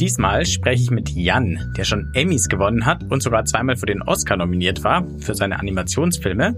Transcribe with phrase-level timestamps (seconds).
[0.00, 4.00] Diesmal spreche ich mit Jan, der schon Emmys gewonnen hat und sogar zweimal für den
[4.00, 6.54] Oscar nominiert war, für seine Animationsfilme.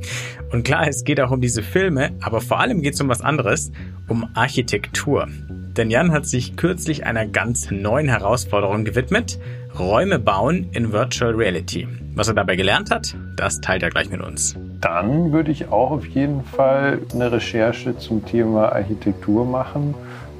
[0.52, 3.22] Und klar, es geht auch um diese Filme, aber vor allem geht es um was
[3.22, 3.72] anderes,
[4.08, 5.26] um Architektur.
[5.48, 9.38] Denn Jan hat sich kürzlich einer ganz neuen Herausforderung gewidmet,
[9.78, 11.88] Räume bauen in Virtual Reality.
[12.14, 14.54] Was er dabei gelernt hat, das teilt er gleich mit uns.
[14.82, 19.94] Dann würde ich auch auf jeden Fall eine Recherche zum Thema Architektur machen.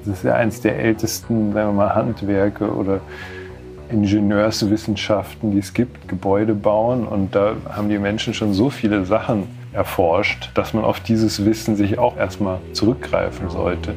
[0.07, 3.01] Das ist ja eines der ältesten, sagen wir mal, Handwerke oder
[3.91, 7.07] Ingenieurswissenschaften, die es gibt, Gebäude bauen.
[7.07, 11.77] Und da haben die Menschen schon so viele Sachen erforscht, dass man auf dieses Wissen
[11.77, 13.95] sich auch erstmal zurückgreifen sollte.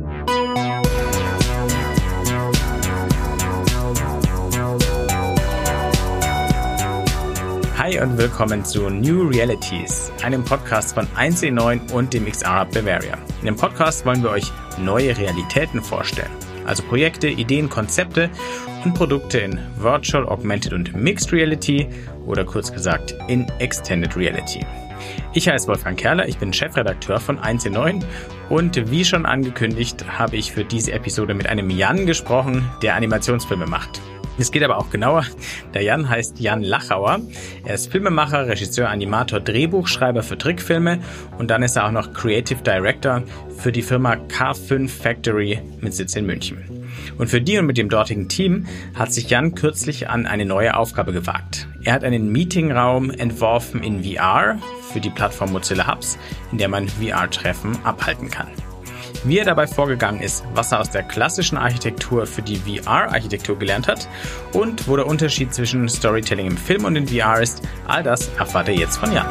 [7.77, 13.17] Hi und willkommen zu New Realities, einem Podcast von 1C9 und dem XR Bavaria.
[13.39, 16.31] In dem Podcast wollen wir euch neue Realitäten vorstellen,
[16.65, 18.29] also Projekte, Ideen, Konzepte
[18.83, 21.87] und Produkte in Virtual, Augmented und Mixed Reality
[22.25, 24.65] oder kurz gesagt in Extended Reality.
[25.33, 28.03] Ich heiße Wolfgang Kerler, ich bin Chefredakteur von 1C9
[28.49, 33.65] und wie schon angekündigt habe ich für diese Episode mit einem Jan gesprochen, der Animationsfilme
[33.65, 34.01] macht.
[34.37, 35.25] Es geht aber auch genauer.
[35.73, 37.19] Der Jan heißt Jan Lachauer.
[37.65, 40.99] Er ist Filmemacher, Regisseur, Animator, Drehbuchschreiber für Trickfilme
[41.37, 43.23] und dann ist er auch noch Creative Director
[43.57, 46.83] für die Firma K5 Factory mit Sitz in München.
[47.17, 50.75] Und für die und mit dem dortigen Team hat sich Jan kürzlich an eine neue
[50.75, 51.67] Aufgabe gewagt.
[51.83, 54.57] Er hat einen Meetingraum entworfen in VR
[54.91, 56.17] für die Plattform Mozilla Hubs,
[56.51, 58.47] in der man VR-Treffen abhalten kann
[59.25, 63.87] wie er dabei vorgegangen ist, was er aus der klassischen Architektur für die VR-Architektur gelernt
[63.87, 64.07] hat
[64.51, 68.67] und wo der Unterschied zwischen Storytelling im Film und in VR ist, all das erfahrt
[68.67, 69.27] ihr jetzt von Jan.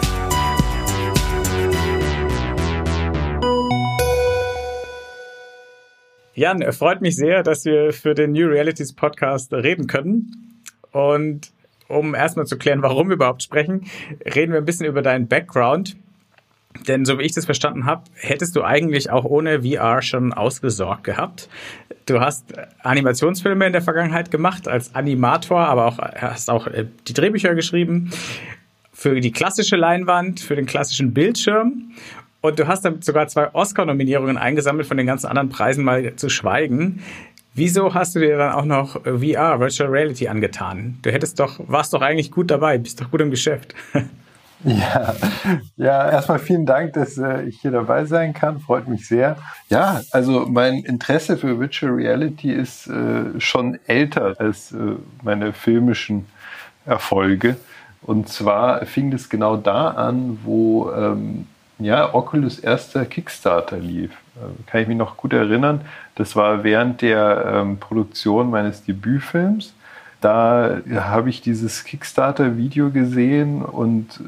[6.34, 10.62] Jan, freut mich sehr, dass wir für den New Realities Podcast reden können.
[10.90, 11.52] Und
[11.88, 13.86] um erstmal zu klären, warum wir überhaupt sprechen,
[14.34, 15.97] reden wir ein bisschen über deinen Background.
[16.88, 21.05] Denn so wie ich das verstanden habe, hättest du eigentlich auch ohne VR schon ausgesorgt
[21.05, 21.49] gehabt.
[22.06, 22.53] Du hast
[22.83, 28.11] Animationsfilme in der Vergangenheit gemacht als Animator, aber auch hast auch äh, die Drehbücher geschrieben
[28.93, 31.93] für die klassische Leinwand, für den klassischen Bildschirm.
[32.41, 36.28] Und du hast damit sogar zwei Oscar-Nominierungen eingesammelt, von den ganzen anderen Preisen mal zu
[36.28, 37.03] schweigen.
[37.55, 40.99] Wieso hast du dir dann auch noch VR, Virtual Reality, angetan?
[41.03, 43.75] Du hättest doch, warst doch eigentlich gut dabei, bist doch gut im Geschäft.
[44.65, 45.15] Ja,
[45.77, 48.61] ja, erstmal vielen Dank, dass äh, ich hier dabei sein kann.
[48.61, 49.37] Freut mich sehr.
[49.69, 54.77] Ja, also mein Interesse für Virtual Reality ist äh, schon älter als äh,
[55.23, 56.27] meine filmischen
[56.87, 57.56] Erfolge.
[58.03, 61.47] Und zwar fing das genau da an, wo ähm,
[61.79, 64.12] ja, Oculus erster Kickstarter lief.
[64.37, 65.81] Äh, kann ich mich noch gut erinnern.
[66.15, 69.75] Das war während der ähm, Produktion meines Debütfilms.
[70.21, 74.21] Da habe ich dieses Kickstarter-Video gesehen und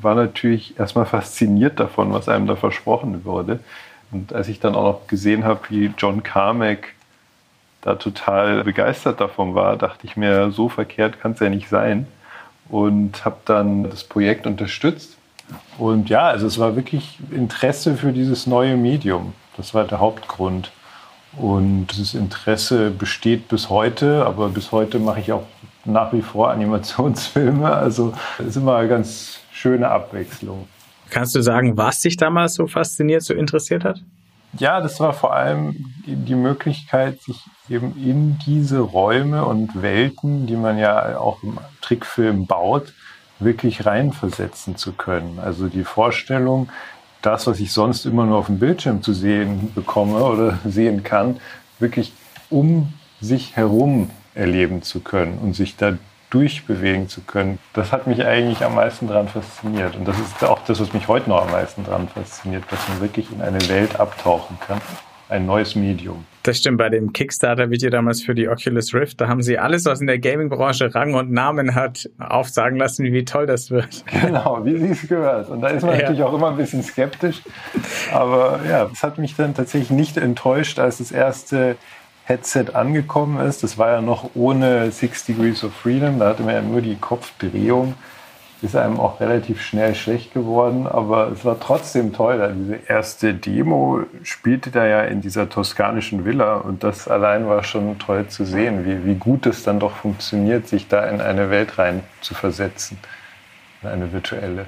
[0.00, 3.60] war natürlich erstmal fasziniert davon, was einem da versprochen wurde.
[4.12, 6.94] Und als ich dann auch noch gesehen habe, wie John Carmack
[7.82, 12.06] da total begeistert davon war, dachte ich mir, so verkehrt kann es ja nicht sein.
[12.68, 15.16] Und habe dann das Projekt unterstützt.
[15.78, 19.34] Und ja, also es war wirklich Interesse für dieses neue Medium.
[19.56, 20.72] Das war der Hauptgrund.
[21.36, 25.44] Und dieses Interesse besteht bis heute, aber bis heute mache ich auch
[25.84, 27.70] nach wie vor Animationsfilme.
[27.70, 30.68] Also es ist immer ganz schöne Abwechslung.
[31.10, 34.00] Kannst du sagen, was dich damals so fasziniert, so interessiert hat?
[34.58, 40.56] Ja, das war vor allem die Möglichkeit, sich eben in diese Räume und Welten, die
[40.56, 42.92] man ja auch im Trickfilm baut,
[43.38, 45.38] wirklich reinversetzen zu können.
[45.38, 46.70] Also die Vorstellung,
[47.22, 51.38] das, was ich sonst immer nur auf dem Bildschirm zu sehen bekomme oder sehen kann,
[51.78, 52.12] wirklich
[52.50, 55.98] um sich herum erleben zu können und sich da
[56.30, 59.96] durchbewegen zu können, das hat mich eigentlich am meisten daran fasziniert.
[59.96, 63.00] Und das ist auch das, was mich heute noch am meisten daran fasziniert, dass man
[63.00, 64.80] wirklich in eine Welt abtauchen kann.
[65.28, 66.24] Ein neues Medium.
[66.44, 70.00] Das stimmt, bei dem Kickstarter-Video damals für die Oculus Rift, da haben sie alles, was
[70.00, 74.04] in der Gaming-Branche Rang und Namen hat, aufsagen lassen, wie toll das wird.
[74.20, 75.48] Genau, wie sie es gehört.
[75.48, 76.02] Und da ist man ja.
[76.02, 77.42] natürlich auch immer ein bisschen skeptisch.
[78.12, 81.76] Aber ja, das hat mich dann tatsächlich nicht enttäuscht, als das erste
[82.26, 83.62] Headset angekommen ist.
[83.62, 86.18] Das war ja noch ohne Six Degrees of Freedom.
[86.18, 87.94] Da hatte man ja nur die Kopfdrehung.
[88.62, 92.52] Ist einem auch relativ schnell schlecht geworden, aber es war trotzdem toll.
[92.58, 97.98] Diese erste Demo spielte da ja in dieser toskanischen Villa und das allein war schon
[97.98, 101.78] toll zu sehen, wie, wie gut es dann doch funktioniert, sich da in eine Welt
[101.78, 102.98] rein zu versetzen,
[103.82, 104.66] in eine virtuelle.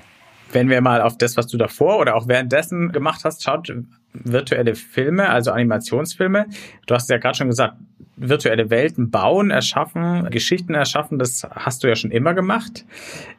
[0.52, 3.72] Wenn wir mal auf das, was du davor oder auch währenddessen gemacht hast, schaut,
[4.12, 6.46] virtuelle Filme, also Animationsfilme.
[6.87, 7.75] Du hast ja gerade schon gesagt,
[8.16, 12.84] virtuelle Welten bauen, erschaffen, Geschichten erschaffen, das hast du ja schon immer gemacht.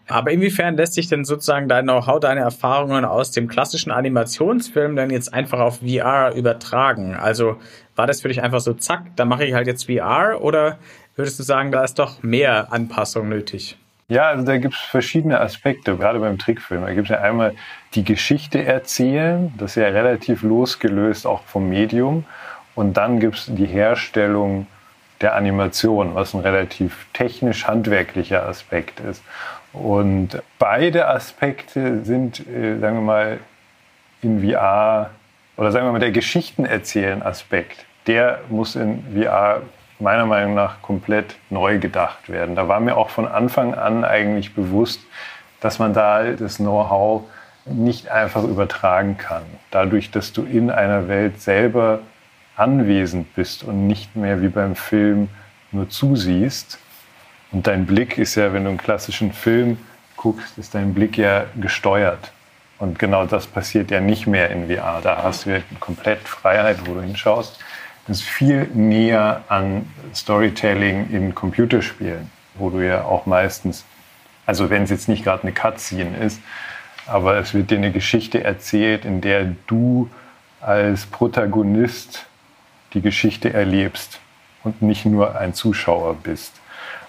[0.07, 5.09] Aber inwiefern lässt sich denn sozusagen dein Know-how, deine Erfahrungen aus dem klassischen Animationsfilm dann
[5.09, 7.15] jetzt einfach auf VR übertragen?
[7.15, 7.57] Also
[7.95, 10.79] war das für dich einfach so, zack, da mache ich halt jetzt VR oder
[11.15, 13.77] würdest du sagen, da ist doch mehr Anpassung nötig?
[14.09, 16.81] Ja, also da gibt es verschiedene Aspekte, gerade beim Trickfilm.
[16.81, 17.53] Da gibt es ja einmal
[17.93, 22.25] die Geschichte erzählen, das ist ja relativ losgelöst auch vom Medium.
[22.73, 24.65] Und dann gibt es die Herstellung
[25.21, 29.21] der Animation, was ein relativ technisch-handwerklicher Aspekt ist.
[29.73, 33.39] Und beide Aspekte sind, äh, sagen wir mal,
[34.23, 35.11] in VR,
[35.55, 39.61] oder sagen wir mal, der Geschichtenerzählen-Aspekt, der muss in VR
[39.99, 42.55] meiner Meinung nach komplett neu gedacht werden.
[42.55, 45.01] Da war mir auch von Anfang an eigentlich bewusst,
[45.59, 47.23] dass man da das Know-how
[47.65, 49.43] nicht einfach übertragen kann.
[49.71, 51.99] Dadurch, dass du in einer Welt selber
[52.55, 55.29] anwesend bist und nicht mehr wie beim Film
[55.71, 56.79] nur zusiehst.
[57.51, 59.77] Und dein Blick ist ja, wenn du einen klassischen Film
[60.17, 62.31] guckst, ist dein Blick ja gesteuert.
[62.77, 64.99] Und genau das passiert ja nicht mehr in VR.
[65.01, 67.59] Da hast du ja komplett Freiheit, wo du hinschaust.
[68.09, 69.85] Ist viel näher an
[70.15, 73.85] Storytelling in Computerspielen, wo du ja auch meistens,
[74.47, 76.41] also wenn es jetzt nicht gerade eine Cutscene ist,
[77.05, 80.09] aber es wird dir eine Geschichte erzählt, in der du
[80.59, 82.25] als Protagonist
[82.93, 84.19] die Geschichte erlebst
[84.63, 86.53] und nicht nur ein Zuschauer bist.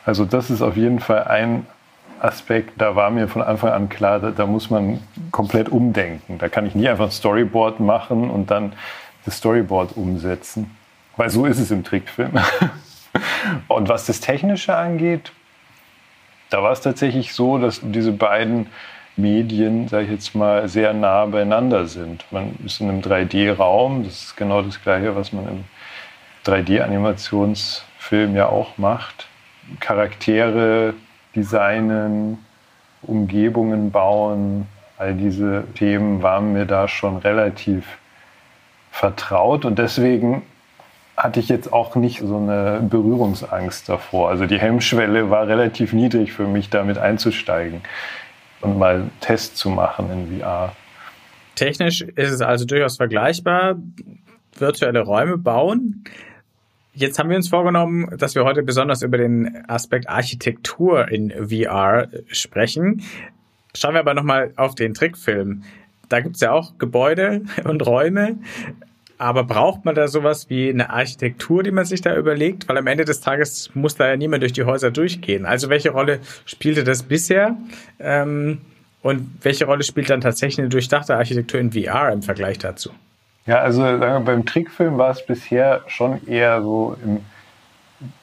[0.05, 1.67] Also das ist auf jeden Fall ein
[2.21, 6.37] Aspekt, da war mir von Anfang an klar, da, da, muss man komplett umdenken.
[6.37, 8.75] Da kann ich nie einfach ein Storyboard machen und dann
[9.25, 10.77] das Storyboard umsetzen,
[11.21, 12.33] weil so ist es im Trickfilm.
[13.69, 15.33] und was das Technische angeht,
[16.49, 18.69] da war es tatsächlich so, dass diese beiden
[19.17, 22.25] Medien, sage ich jetzt mal, sehr nah beieinander sind.
[22.31, 25.65] Man ist in einem 3D-Raum, das ist genau das Gleiche, was man im
[26.47, 29.29] 3D-Animationsfilm ja auch macht.
[29.79, 30.95] Charaktere
[31.37, 32.39] designen,
[33.03, 34.67] Umgebungen bauen,
[34.97, 37.99] all diese Themen waren mir da schon relativ
[38.91, 40.45] vertraut und deswegen
[41.23, 44.31] hatte ich jetzt auch nicht so eine Berührungsangst davor.
[44.31, 47.83] Also die Hemmschwelle war relativ niedrig für mich, damit einzusteigen
[48.63, 50.73] und mal Tests zu machen in VR.
[51.57, 53.77] Technisch ist es also durchaus vergleichbar.
[54.59, 56.05] Virtuelle Räume bauen.
[56.95, 62.09] Jetzt haben wir uns vorgenommen, dass wir heute besonders über den Aspekt Architektur in VR
[62.29, 63.03] sprechen.
[63.75, 65.65] Schauen wir aber nochmal auf den Trickfilm.
[66.09, 68.39] Da gibt es ja auch Gebäude und Räume.
[69.21, 72.67] Aber braucht man da sowas wie eine Architektur, die man sich da überlegt?
[72.71, 75.45] Weil am Ende des Tages muss da ja niemand durch die Häuser durchgehen.
[75.45, 77.55] Also welche Rolle spielte das bisher?
[77.99, 78.63] Ähm,
[79.03, 82.93] und welche Rolle spielt dann tatsächlich eine durchdachte Architektur in VR im Vergleich dazu?
[83.45, 87.21] Ja, also sagen wir, beim Trickfilm war es bisher schon eher so im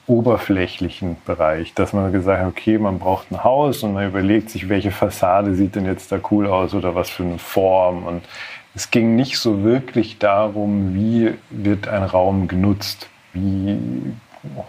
[0.07, 4.67] oberflächlichen Bereich, dass man gesagt hat, okay, man braucht ein Haus und man überlegt sich,
[4.67, 8.23] welche Fassade sieht denn jetzt da cool aus oder was für eine Form und
[8.77, 13.75] es ging nicht so wirklich darum, wie wird ein Raum genutzt, wie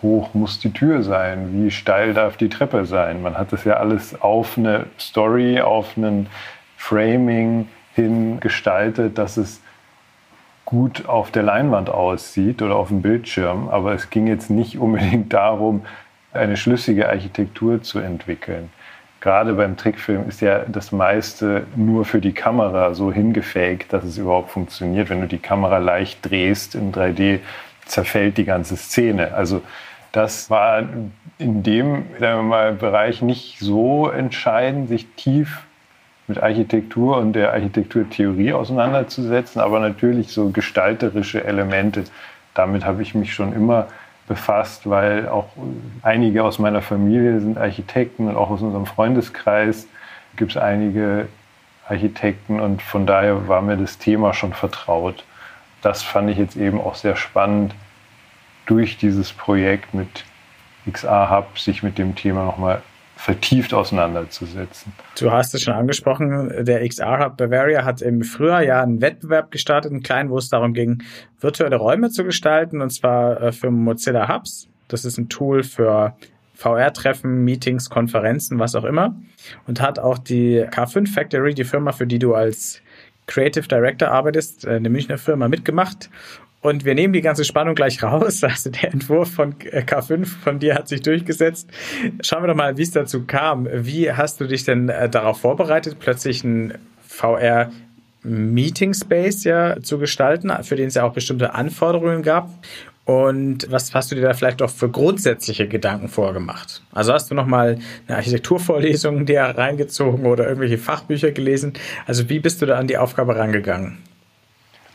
[0.00, 3.20] hoch muss die Tür sein, wie steil darf die Treppe sein.
[3.20, 6.26] Man hat das ja alles auf eine Story, auf ein
[6.78, 9.60] Framing hin gestaltet, dass es
[10.64, 13.68] gut auf der Leinwand aussieht oder auf dem Bildschirm.
[13.68, 15.84] Aber es ging jetzt nicht unbedingt darum,
[16.32, 18.70] eine schlüssige Architektur zu entwickeln
[19.20, 24.18] gerade beim Trickfilm ist ja das meiste nur für die Kamera so hingefaked, dass es
[24.18, 25.10] überhaupt funktioniert.
[25.10, 27.40] Wenn du die Kamera leicht drehst in 3D,
[27.84, 29.34] zerfällt die ganze Szene.
[29.34, 29.62] Also
[30.12, 30.82] das war
[31.38, 35.62] in dem mal, Bereich nicht so entscheidend, sich tief
[36.26, 42.04] mit Architektur und der Architekturtheorie auseinanderzusetzen, aber natürlich so gestalterische Elemente.
[42.54, 43.88] Damit habe ich mich schon immer
[44.28, 45.48] befasst, weil auch
[46.02, 49.86] einige aus meiner Familie sind Architekten und auch aus unserem Freundeskreis
[50.36, 51.28] gibt es einige
[51.88, 55.24] Architekten und von daher war mir das Thema schon vertraut.
[55.82, 57.74] Das fand ich jetzt eben auch sehr spannend,
[58.66, 60.24] durch dieses Projekt mit
[60.90, 62.82] XA Hub sich mit dem Thema nochmal
[63.18, 64.92] vertieft auseinanderzusetzen.
[65.18, 69.50] Du hast es schon angesprochen, der XR Hub Bavaria hat im Frühjahr ja einen Wettbewerb
[69.50, 71.02] gestartet, einen kleinen, wo es darum ging,
[71.40, 74.68] virtuelle Räume zu gestalten, und zwar äh, für Mozilla Hubs.
[74.86, 76.14] Das ist ein Tool für
[76.54, 79.16] VR-Treffen, Meetings, Konferenzen, was auch immer.
[79.66, 82.80] Und hat auch die K5 Factory, die Firma, für die du als
[83.26, 86.08] Creative Director arbeitest, äh, eine Münchner Firma mitgemacht
[86.60, 88.42] und wir nehmen die ganze Spannung gleich raus.
[88.48, 91.68] Also der Entwurf von K5 von dir hat sich durchgesetzt.
[92.22, 93.68] Schauen wir doch mal, wie es dazu kam.
[93.70, 96.74] Wie hast du dich denn äh, darauf vorbereitet, plötzlich ein
[97.06, 97.70] VR
[98.22, 102.50] Meeting Space ja zu gestalten, für den es ja auch bestimmte Anforderungen gab?
[103.04, 106.82] Und was hast du dir da vielleicht auch für grundsätzliche Gedanken vorgemacht?
[106.92, 111.72] Also hast du nochmal eine Architekturvorlesung dir reingezogen oder irgendwelche Fachbücher gelesen?
[112.06, 113.98] Also wie bist du da an die Aufgabe rangegangen?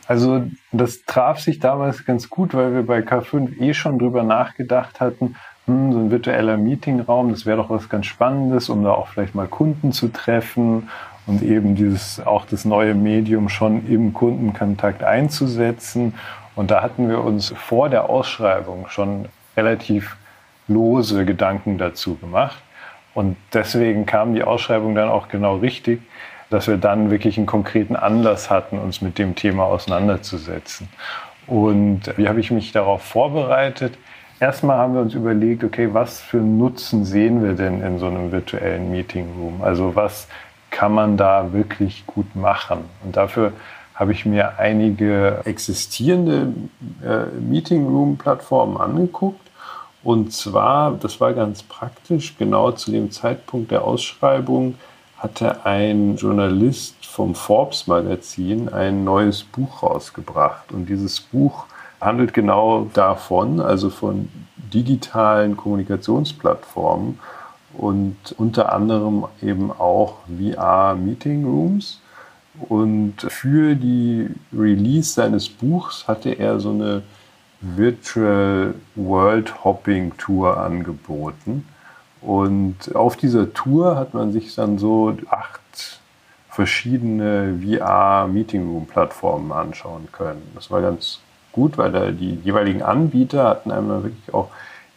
[0.06, 5.00] Also das traf sich damals ganz gut, weil wir bei K5 eh schon drüber nachgedacht
[5.00, 9.08] hatten, hm, so ein virtueller Meetingraum, das wäre doch was ganz Spannendes, um da auch
[9.08, 10.90] vielleicht mal Kunden zu treffen
[11.26, 16.14] und eben dieses auch das neue Medium schon im Kundenkontakt einzusetzen.
[16.54, 20.16] Und da hatten wir uns vor der Ausschreibung schon relativ
[20.68, 22.62] lose Gedanken dazu gemacht.
[23.14, 26.02] Und deswegen kam die Ausschreibung dann auch genau richtig,
[26.54, 30.88] dass wir dann wirklich einen konkreten Anlass hatten, uns mit dem Thema auseinanderzusetzen.
[31.48, 33.98] Und wie habe ich mich darauf vorbereitet?
[34.38, 38.30] Erstmal haben wir uns überlegt, okay, was für Nutzen sehen wir denn in so einem
[38.30, 39.62] virtuellen Meeting Room?
[39.64, 40.28] Also was
[40.70, 42.84] kann man da wirklich gut machen?
[43.02, 43.52] Und dafür
[43.96, 46.52] habe ich mir einige existierende
[47.04, 49.50] äh, Meeting Room Plattformen angeguckt.
[50.04, 54.76] Und zwar, das war ganz praktisch, genau zu dem Zeitpunkt der Ausschreibung
[55.24, 60.70] hatte ein Journalist vom Forbes Magazin ein neues Buch rausgebracht.
[60.70, 61.64] Und dieses Buch
[61.98, 67.18] handelt genau davon, also von digitalen Kommunikationsplattformen
[67.72, 72.02] und unter anderem eben auch VR Meeting Rooms.
[72.68, 77.02] Und für die Release seines Buchs hatte er so eine
[77.62, 81.66] Virtual World Hopping Tour angeboten.
[82.24, 86.00] Und auf dieser Tour hat man sich dann so acht
[86.48, 90.42] verschiedene VR Meeting Room Plattformen anschauen können.
[90.54, 91.20] Das war ganz
[91.52, 94.48] gut, weil da die jeweiligen Anbieter hatten einmal wirklich auch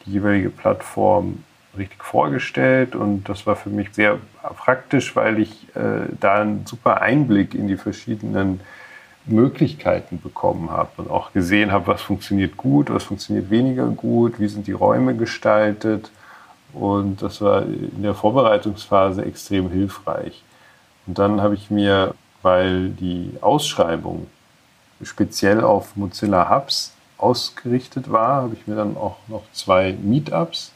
[0.05, 1.43] die jeweilige Plattform
[1.77, 4.19] richtig vorgestellt und das war für mich sehr
[4.55, 8.61] praktisch, weil ich äh, da einen super Einblick in die verschiedenen
[9.25, 14.47] Möglichkeiten bekommen habe und auch gesehen habe, was funktioniert gut, was funktioniert weniger gut, wie
[14.47, 16.09] sind die Räume gestaltet
[16.73, 20.43] und das war in der Vorbereitungsphase extrem hilfreich.
[21.05, 24.27] Und dann habe ich mir, weil die Ausschreibung
[25.01, 30.71] speziell auf Mozilla Hubs ausgerichtet war, habe ich mir dann auch noch zwei Meetups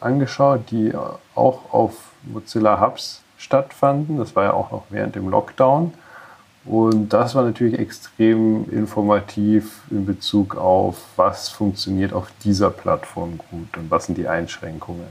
[0.00, 0.92] angeschaut, die
[1.34, 4.18] auch auf Mozilla Hubs stattfanden.
[4.18, 5.94] Das war ja auch noch während dem Lockdown.
[6.64, 13.76] Und das war natürlich extrem informativ in Bezug auf, was funktioniert auf dieser Plattform gut
[13.76, 15.08] und was sind die Einschränkungen.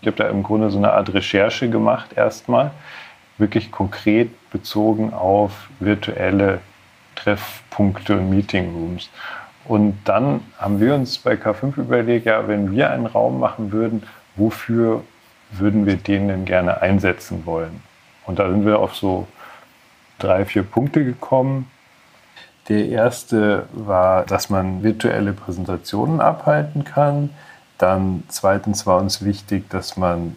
[0.00, 2.72] Ich habe da im Grunde so eine Art Recherche gemacht erstmal,
[3.38, 6.60] wirklich konkret bezogen auf virtuelle
[7.14, 9.08] Treffpunkte und Meetingrooms.
[9.66, 14.02] Und dann haben wir uns bei K5 überlegt, ja, wenn wir einen Raum machen würden,
[14.36, 15.04] wofür
[15.52, 17.82] würden wir den denn gerne einsetzen wollen?
[18.26, 19.28] Und da sind wir auf so
[20.22, 21.70] drei, vier Punkte gekommen.
[22.68, 27.30] Der erste war, dass man virtuelle Präsentationen abhalten kann.
[27.78, 30.36] Dann zweitens war uns wichtig, dass man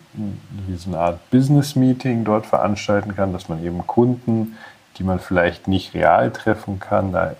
[0.75, 4.57] so eine Art Business-Meeting dort veranstalten kann, dass man eben Kunden,
[4.97, 7.35] die man vielleicht nicht real treffen kann, da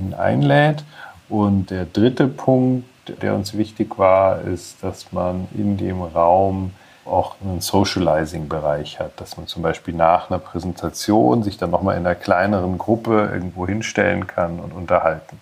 [0.00, 0.84] hineinlädt.
[1.28, 2.88] Und der dritte Punkt,
[3.20, 6.72] der uns wichtig war, ist, dass man in dem Raum
[7.04, 12.06] auch einen Socializing-Bereich hat, dass man zum Beispiel nach einer Präsentation sich dann nochmal in
[12.06, 15.40] einer kleineren Gruppe irgendwo hinstellen kann und unterhalten.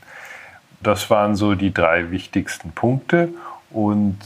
[0.83, 3.29] Das waren so die drei wichtigsten Punkte.
[3.71, 4.19] Und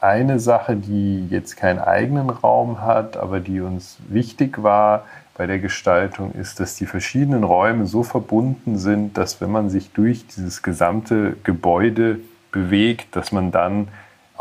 [0.00, 5.58] eine Sache, die jetzt keinen eigenen Raum hat, aber die uns wichtig war, bei der
[5.58, 10.62] Gestaltung ist, dass die verschiedenen Räume so verbunden sind, dass wenn man sich durch dieses
[10.62, 12.20] gesamte Gebäude
[12.50, 13.88] bewegt, dass man dann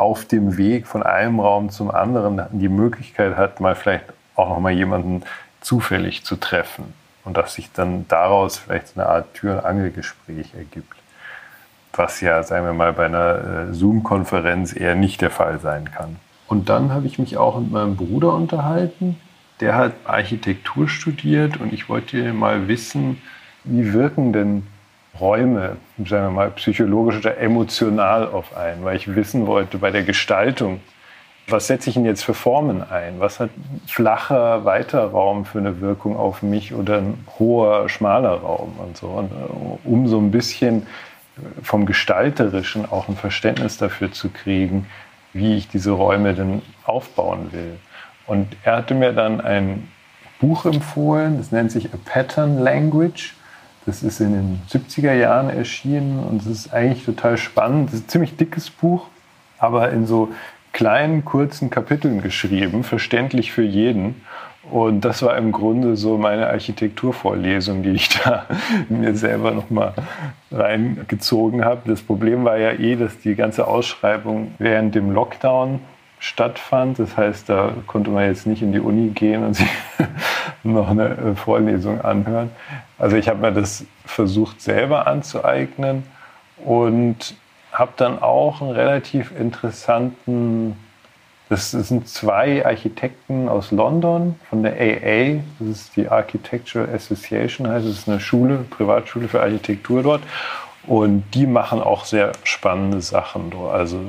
[0.01, 4.05] auf dem Weg von einem Raum zum anderen die Möglichkeit hat, mal vielleicht
[4.35, 5.21] auch noch mal jemanden
[5.61, 6.93] zufällig zu treffen
[7.23, 10.95] und dass sich dann daraus vielleicht so eine Art Tür- und Angelgespräch ergibt.
[11.93, 16.15] Was ja, sagen wir mal, bei einer äh, Zoom-Konferenz eher nicht der Fall sein kann.
[16.47, 19.17] Und dann habe ich mich auch mit meinem Bruder unterhalten,
[19.59, 23.21] der hat Architektur studiert und ich wollte mal wissen,
[23.63, 24.63] wie wirken denn
[25.19, 30.03] Räume, sagen wir mal, psychologisch oder emotional auf einen, weil ich wissen wollte bei der
[30.03, 30.79] Gestaltung,
[31.47, 33.15] was setze ich denn jetzt für Formen ein?
[33.19, 33.49] Was hat
[33.87, 39.07] flacher, weiter Raum für eine Wirkung auf mich oder ein hoher, schmaler Raum und so?
[39.07, 40.87] Und äh, um so ein bisschen
[41.61, 44.87] vom Gestalterischen auch ein Verständnis dafür zu kriegen,
[45.33, 47.77] wie ich diese Räume denn aufbauen will.
[48.27, 49.89] Und er hatte mir dann ein
[50.39, 53.35] Buch empfohlen, das nennt sich A Pattern Language.
[53.85, 57.89] Das ist in den 70er Jahren erschienen und es ist eigentlich total spannend.
[57.89, 59.07] Das ist ein ziemlich dickes Buch,
[59.57, 60.29] aber in so
[60.71, 64.21] kleinen, kurzen Kapiteln geschrieben, verständlich für jeden.
[64.69, 68.45] Und das war im Grunde so meine Architekturvorlesung, die ich da
[68.89, 69.93] mir selber nochmal
[70.51, 71.81] reingezogen habe.
[71.89, 75.79] Das Problem war ja eh, dass die ganze Ausschreibung während dem Lockdown
[76.21, 76.99] stattfand.
[76.99, 79.67] Das heißt, da konnte man jetzt nicht in die Uni gehen und sich
[80.63, 82.51] noch eine äh, Vorlesung anhören.
[82.97, 86.03] Also ich habe mir das versucht selber anzueignen
[86.63, 87.35] und
[87.73, 90.77] habe dann auch einen relativ interessanten
[91.51, 97.85] das sind zwei Architekten aus London von der AA, das ist die Architectural Association, heißt
[97.85, 100.21] es ist eine Schule, Privatschule für Architektur dort.
[100.87, 103.99] Und die machen auch sehr spannende Sachen, also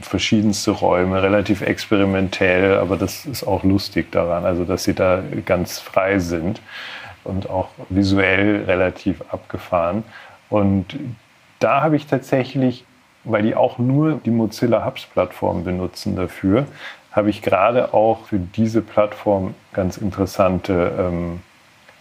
[0.00, 5.78] verschiedenste Räume, relativ experimentell, aber das ist auch lustig daran, also dass sie da ganz
[5.78, 6.60] frei sind
[7.24, 10.04] und auch visuell relativ abgefahren.
[10.50, 10.98] Und
[11.60, 12.84] da habe ich tatsächlich
[13.28, 16.66] weil die auch nur die Mozilla Hubs Plattform benutzen dafür,
[17.12, 21.40] habe ich gerade auch für diese Plattform ganz interessante ähm,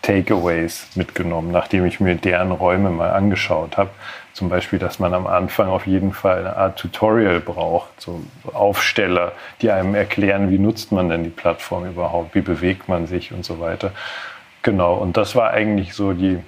[0.08, 3.90] Takeaways mitgenommen, nachdem ich mir deren Räume mal angeschaut habe.
[4.32, 8.22] Zum Beispiel, dass man am Anfang auf jeden Fall eine Art Tutorial braucht, so
[8.54, 13.34] Aufsteller, die einem erklären, wie nutzt man denn die Plattform überhaupt, wie bewegt man sich
[13.34, 13.92] und so weiter.
[14.62, 16.40] Genau, und das war eigentlich so die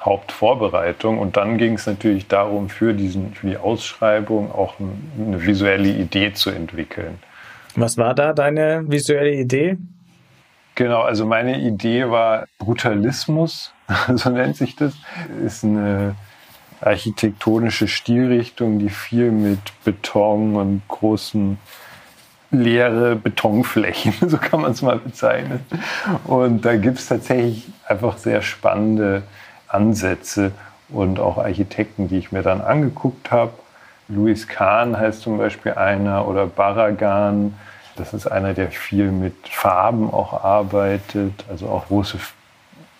[0.00, 1.18] Hauptvorbereitung.
[1.18, 6.34] Und dann ging es natürlich darum, für, diesen, für die Ausschreibung auch eine visuelle Idee
[6.34, 7.18] zu entwickeln.
[7.74, 9.76] Was war da deine visuelle Idee?
[10.78, 13.72] Genau, also meine Idee war Brutalismus,
[14.14, 14.94] so nennt sich das.
[15.44, 16.14] Ist eine
[16.80, 21.58] architektonische Stilrichtung, die viel mit Beton und großen
[22.52, 25.66] leere Betonflächen, so kann man es mal bezeichnen.
[26.22, 29.24] Und da gibt es tatsächlich einfach sehr spannende
[29.66, 30.52] Ansätze
[30.90, 33.54] und auch Architekten, die ich mir dann angeguckt habe.
[34.06, 37.54] Louis Kahn heißt zum Beispiel einer oder Barragan.
[37.98, 42.18] Das ist einer, der viel mit Farben auch arbeitet, also auch große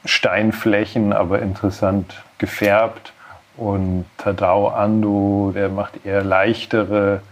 [0.04, 3.12] Steinflächen, aber interessant gefärbt.
[3.56, 7.22] Und Tadao Ando, der macht eher leichtere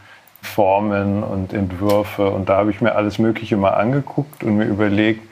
[0.43, 2.31] Formen und Entwürfe.
[2.31, 5.23] Und da habe ich mir alles Mögliche mal angeguckt und mir überlegt,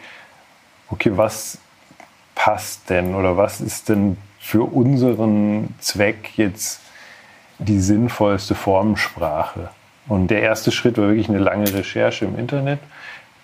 [0.90, 1.58] okay, was
[2.34, 6.80] passt denn oder was ist denn für unseren Zweck jetzt
[7.58, 9.70] die sinnvollste Formensprache?
[10.06, 12.78] Und der erste Schritt war wirklich eine lange Recherche im Internet,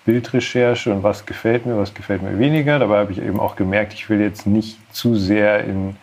[0.05, 2.79] Bildrecherche und was gefällt mir, was gefällt mir weniger.
[2.79, 5.96] Dabei habe ich eben auch gemerkt, ich will jetzt nicht zu sehr in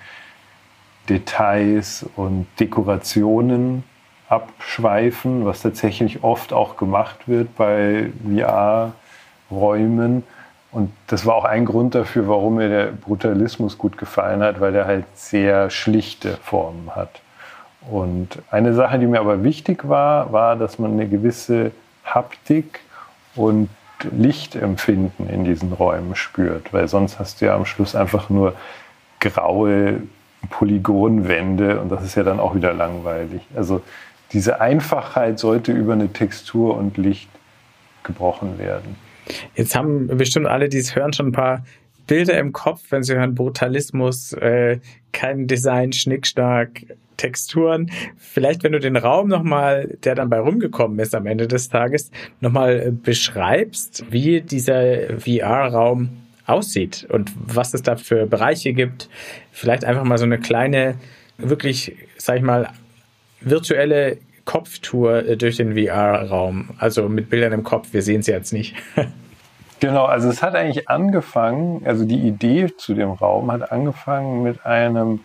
[1.10, 3.84] Details und Dekorationen
[4.30, 10.24] abschweifen, was tatsächlich oft auch gemacht wird bei VR-Räumen,
[10.72, 14.76] und das war auch ein Grund dafür, warum mir der Brutalismus gut gefallen hat, weil
[14.76, 17.22] er halt sehr schlichte Formen hat.
[17.90, 21.72] Und eine Sache, die mir aber wichtig war, war, dass man eine gewisse
[22.04, 22.82] Haptik
[23.36, 23.70] und
[24.12, 28.54] Lichtempfinden in diesen Räumen spürt, weil sonst hast du ja am Schluss einfach nur
[29.20, 30.02] graue
[30.50, 33.42] Polygonwände und das ist ja dann auch wieder langweilig.
[33.56, 33.82] Also
[34.34, 37.30] diese Einfachheit sollte über eine Textur und Licht
[38.04, 38.96] gebrochen werden.
[39.56, 41.64] Jetzt haben bestimmt alle, die es hören, schon ein paar
[42.06, 44.80] Bilder im Kopf, wenn sie hören Brutalismus, äh,
[45.12, 46.82] kein Design, Schnickschnack,
[47.18, 47.92] Texturen.
[48.18, 52.12] Vielleicht, wenn du den Raum nochmal, der dann bei rumgekommen ist am Ende des Tages,
[52.40, 56.10] nochmal äh, beschreibst, wie dieser VR-Raum
[56.46, 59.10] aussieht und was es da für Bereiche gibt.
[59.52, 60.96] Vielleicht einfach mal so eine kleine,
[61.38, 62.70] wirklich, sag ich mal,
[63.42, 66.70] virtuelle Kopftour äh, durch den VR-Raum.
[66.80, 68.76] Also mit Bildern im Kopf, wir sehen sie jetzt nicht.
[69.80, 74.66] genau, also es hat eigentlich angefangen, also die Idee zu dem Raum hat angefangen mit
[74.66, 75.20] einem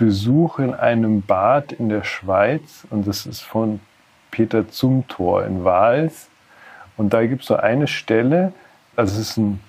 [0.00, 3.80] Besuch in einem Bad in der Schweiz und das ist von
[4.30, 6.28] Peter Zumthor in Wals.
[6.96, 8.54] Und da gibt es so eine Stelle,
[8.96, 9.60] also es ist ein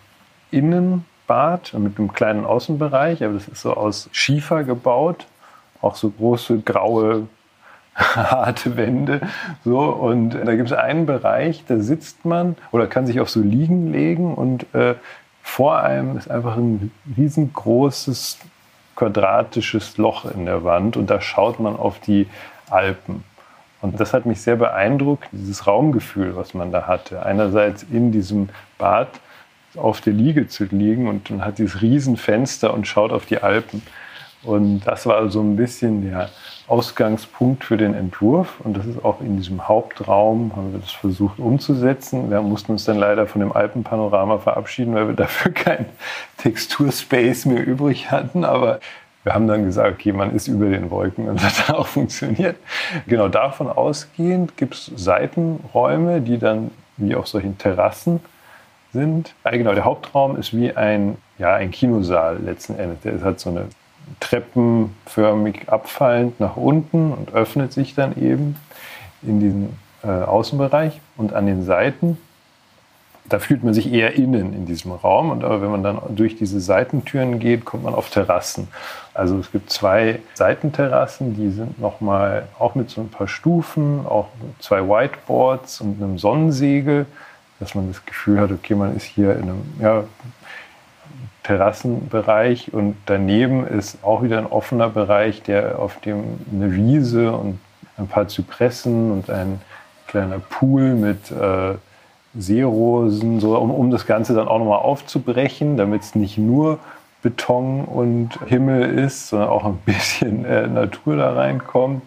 [0.49, 5.27] Innenbad mit einem kleinen Außenbereich, aber das ist so aus Schiefer gebaut,
[5.81, 7.27] auch so große graue
[7.95, 9.19] harte Wände.
[9.65, 13.41] So, und da gibt es einen Bereich, da sitzt man oder kann sich auf so
[13.41, 14.95] Liegen legen und äh,
[15.43, 18.39] vor einem ist einfach ein riesengroßes
[19.01, 22.27] quadratisches Loch in der Wand und da schaut man auf die
[22.69, 23.23] Alpen.
[23.81, 27.25] Und das hat mich sehr beeindruckt, dieses Raumgefühl, was man da hatte.
[27.25, 29.07] Einerseits in diesem Bad
[29.75, 33.81] auf der Liege zu liegen und man hat dieses Riesenfenster und schaut auf die Alpen.
[34.43, 36.29] Und das war so ein bisschen der
[36.71, 38.61] Ausgangspunkt für den Entwurf.
[38.63, 42.31] Und das ist auch in diesem Hauptraum, haben wir das versucht umzusetzen.
[42.31, 45.85] Wir mussten uns dann leider von dem Alpenpanorama verabschieden, weil wir dafür kein
[46.37, 48.45] Texturspace mehr übrig hatten.
[48.45, 48.79] Aber
[49.23, 52.55] wir haben dann gesagt, okay, man ist über den Wolken und das hat auch funktioniert.
[53.05, 58.21] Genau davon ausgehend gibt es Seitenräume, die dann wie auf solchen Terrassen
[58.93, 59.33] sind.
[59.43, 63.01] Ah, genau, der Hauptraum ist wie ein, ja, ein Kinosaal letzten Endes.
[63.01, 63.65] Der hat so eine
[64.19, 68.55] treppenförmig abfallend nach unten und öffnet sich dann eben
[69.21, 72.17] in diesen äh, Außenbereich und an den Seiten.
[73.25, 75.29] Da fühlt man sich eher innen in diesem Raum.
[75.29, 78.67] Und aber wenn man dann durch diese Seitentüren geht, kommt man auf Terrassen.
[79.13, 84.27] Also es gibt zwei Seitenterrassen, die sind nochmal auch mit so ein paar Stufen, auch
[84.59, 87.05] zwei Whiteboards und einem Sonnensegel,
[87.59, 90.03] dass man das Gefühl hat, okay, man ist hier in einem ja,
[91.43, 97.59] Terrassenbereich und daneben ist auch wieder ein offener Bereich, der auf dem eine Wiese und
[97.97, 99.61] ein paar Zypressen und ein
[100.07, 101.73] kleiner Pool mit äh,
[102.37, 106.79] Seerosen, so um, um das Ganze dann auch nochmal aufzubrechen, damit es nicht nur
[107.21, 112.03] Beton und Himmel ist, sondern auch ein bisschen äh, Natur da reinkommt.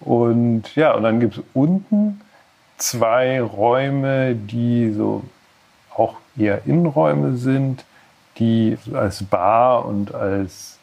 [0.00, 2.20] Und ja, und dann gibt es unten
[2.76, 5.22] zwei Räume, die so
[5.96, 7.84] auch eher Innenräume sind,
[8.38, 10.78] die als Bar und als,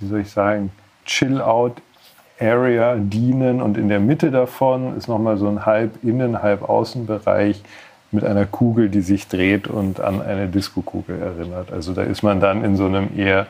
[0.00, 0.70] wie soll ich sagen,
[1.04, 3.60] Chill-Out-Area dienen.
[3.62, 7.62] Und in der Mitte davon ist nochmal so ein halb Innen-, halb Außenbereich
[8.10, 11.72] mit einer Kugel, die sich dreht und an eine Disco-Kugel erinnert.
[11.72, 13.46] Also da ist man dann in so einem eher,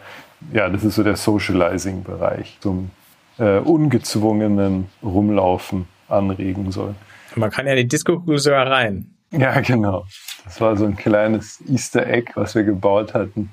[0.53, 2.91] ja, das ist so der Socializing-Bereich, zum
[3.39, 6.95] äh, ungezwungenen Rumlaufen anregen soll.
[7.37, 9.18] Man kann ja die Disco-Kugel sogar rein.
[9.31, 10.05] Ja, genau.
[10.45, 13.51] Das war so ein kleines Easter Egg, was wir gebaut hatten.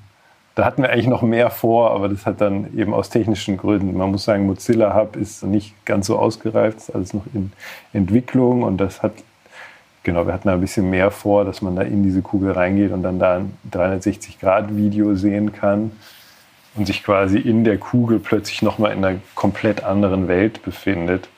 [0.54, 3.94] Da hatten wir eigentlich noch mehr vor, aber das hat dann eben aus technischen Gründen.
[3.94, 7.52] Man muss sagen, Mozilla Hub ist nicht ganz so ausgereift, ist alles noch in
[7.92, 9.12] Entwicklung und das hat,
[10.02, 12.90] genau, wir hatten da ein bisschen mehr vor, dass man da in diese Kugel reingeht
[12.92, 15.90] und dann da ein 360-Grad-Video sehen kann
[16.74, 21.28] und sich quasi in der Kugel plötzlich nochmal in einer komplett anderen Welt befindet.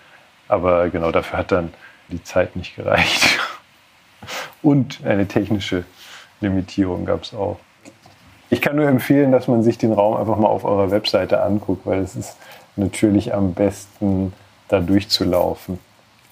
[0.46, 1.70] Aber genau dafür hat dann
[2.09, 3.38] die Zeit nicht gereicht.
[4.68, 5.85] Und eine technische
[6.42, 7.59] Limitierung gab es auch.
[8.50, 11.87] Ich kann nur empfehlen, dass man sich den Raum einfach mal auf eurer Webseite anguckt,
[11.87, 12.37] weil es ist
[12.76, 14.35] natürlich am besten,
[14.68, 15.78] da durchzulaufen.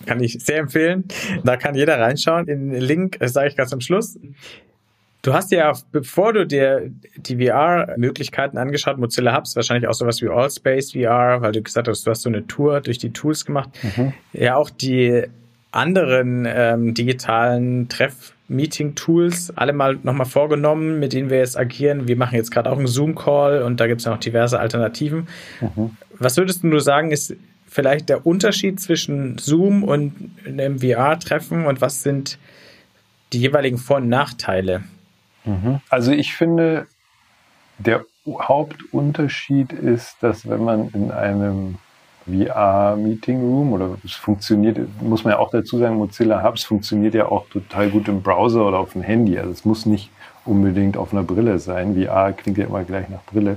[0.05, 1.05] Kann ich sehr empfehlen.
[1.45, 2.45] Da kann jeder reinschauen.
[2.45, 4.19] Den Link sage ich ganz am Schluss.
[5.23, 10.29] Du hast ja, bevor du dir die VR-Möglichkeiten angeschaut, Mozilla Hubs, wahrscheinlich auch sowas wie
[10.29, 13.71] Allspace VR, weil du gesagt hast, du hast so eine Tour durch die Tools gemacht,
[13.97, 14.13] mhm.
[14.35, 15.25] ja auch die
[15.73, 22.09] anderen ähm, digitalen Treff-Meeting-Tools alle mal nochmal vorgenommen, mit denen wir jetzt agieren.
[22.09, 25.29] Wir machen jetzt gerade auch einen Zoom-Call und da gibt es ja noch diverse Alternativen.
[25.61, 25.97] Mhm.
[26.19, 27.37] Was würdest du sagen, ist
[27.69, 32.39] vielleicht der Unterschied zwischen Zoom und einem VR-Treffen und was sind
[33.33, 34.85] die jeweiligen Vor- und Nachteile?
[35.45, 35.81] Mhm.
[35.91, 36.87] Also ich finde,
[37.79, 41.79] der Hauptunterschied ist, dass wenn man in einem
[42.27, 47.27] VR-Meeting Room oder es funktioniert, muss man ja auch dazu sagen, Mozilla Hubs funktioniert ja
[47.27, 49.39] auch total gut im Browser oder auf dem Handy.
[49.39, 50.11] Also es muss nicht
[50.45, 51.95] unbedingt auf einer Brille sein.
[51.95, 53.57] VR klingt ja immer gleich nach Brille.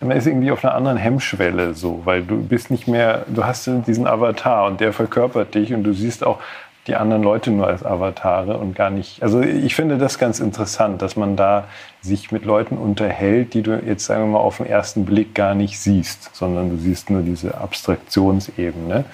[0.04, 3.70] man ist irgendwie auf einer anderen Hemmschwelle so, weil du bist nicht mehr, du hast
[3.88, 6.40] diesen Avatar und der verkörpert dich und du siehst auch
[6.88, 9.24] die anderen Leute nur als Avatare und gar nicht.
[9.24, 11.66] Also ich finde das ganz interessant, dass man da
[12.02, 15.56] sich mit Leuten unterhält, die du jetzt sagen wir mal auf den ersten Blick gar
[15.56, 19.06] nicht siehst, sondern du siehst nur diese Abstraktionsebene.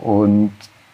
[0.00, 0.52] Und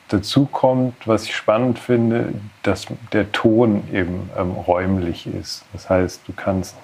[0.08, 5.64] dazu kommt, was ich spannend finde, dass der Ton eben ähm, räumlich ist.
[5.72, 6.76] Das heißt, du kannst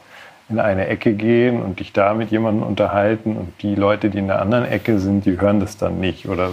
[0.48, 4.28] in eine Ecke gehen und dich da mit jemandem unterhalten und die Leute, die in
[4.28, 6.28] der anderen Ecke sind, die hören das dann nicht.
[6.28, 6.50] Oder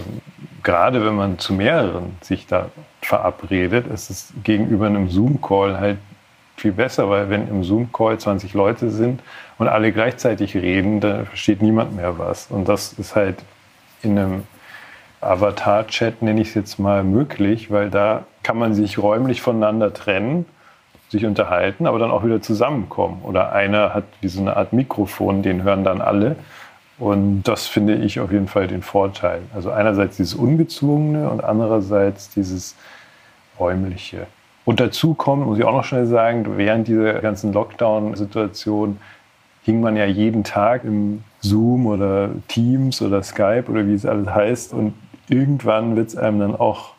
[0.62, 2.68] gerade wenn man zu mehreren sich da
[3.00, 5.98] verabredet, ist es gegenüber einem Zoom-Call halt
[6.56, 9.22] viel besser, weil wenn im Zoom-Call 20 Leute sind
[9.58, 12.48] und alle gleichzeitig reden, da versteht niemand mehr was.
[12.50, 13.36] Und das ist halt
[14.02, 14.42] in einem
[15.22, 20.44] Avatar-Chat, nenne ich es jetzt mal, möglich, weil da kann man sich räumlich voneinander trennen
[21.08, 23.20] sich unterhalten, aber dann auch wieder zusammenkommen.
[23.22, 26.36] Oder einer hat wie so eine Art Mikrofon, den hören dann alle.
[26.98, 29.42] Und das finde ich auf jeden Fall den Vorteil.
[29.54, 32.74] Also einerseits dieses Ungezwungene und andererseits dieses
[33.58, 34.26] Räumliche.
[34.64, 38.98] Und dazu kommt, muss ich auch noch schnell sagen, während dieser ganzen Lockdown-Situation
[39.62, 44.28] hing man ja jeden Tag im Zoom oder Teams oder Skype oder wie es alles
[44.28, 44.72] heißt.
[44.72, 44.94] Und
[45.28, 46.95] irgendwann wird es einem dann auch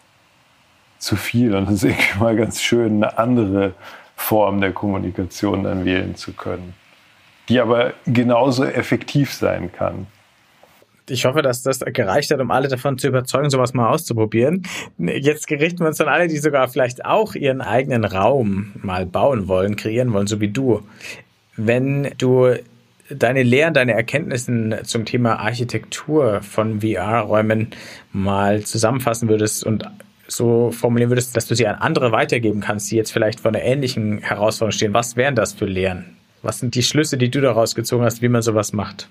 [1.00, 1.56] zu viel.
[1.56, 3.74] Und es ist irgendwie mal ganz schön, eine andere
[4.16, 6.74] Form der Kommunikation dann wählen zu können,
[7.50, 10.08] die aber genauso effektiv sein kann.
[11.10, 14.64] Ich hoffe, dass das gereicht hat, um alle davon zu überzeugen, sowas mal auszuprobieren.
[14.98, 19.48] Jetzt gerichten wir uns an alle, die sogar vielleicht auch ihren eigenen Raum mal bauen
[19.48, 20.82] wollen, kreieren wollen, so wie du.
[21.56, 22.56] Wenn du
[23.10, 27.70] deine Lehren, deine Erkenntnissen zum Thema Architektur von VR-Räumen
[28.12, 29.90] mal zusammenfassen würdest und
[30.28, 33.62] so formulieren würdest, dass du sie an andere weitergeben kannst, die jetzt vielleicht vor einer
[33.62, 36.18] ähnlichen Herausforderung stehen, was wären das für Lehren?
[36.42, 39.08] Was sind die Schlüsse, die du daraus gezogen hast, wie man sowas macht?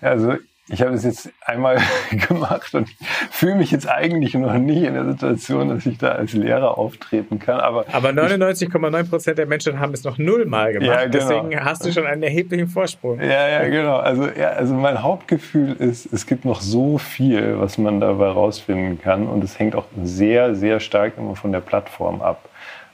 [0.00, 0.36] Also
[0.72, 1.78] ich habe es jetzt einmal
[2.28, 2.88] gemacht und
[3.30, 7.38] fühle mich jetzt eigentlich noch nie in der Situation, dass ich da als Lehrer auftreten
[7.38, 7.60] kann.
[7.60, 10.88] Aber, aber 99,9 Prozent der Menschen haben es noch nullmal gemacht.
[10.88, 11.10] Ja, genau.
[11.10, 13.20] Deswegen hast du schon einen erheblichen Vorsprung.
[13.20, 13.96] Ja, ja, genau.
[13.96, 19.00] Also, ja, also mein Hauptgefühl ist, es gibt noch so viel, was man dabei rausfinden
[19.00, 19.26] kann.
[19.26, 22.48] Und es hängt auch sehr, sehr stark immer von der Plattform ab.